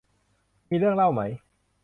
[0.69, 1.21] มีเรื่องเล่าไหม